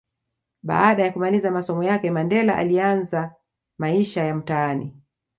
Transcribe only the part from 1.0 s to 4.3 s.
ya kumaliza masomo yake Mandela aliyaanza maisha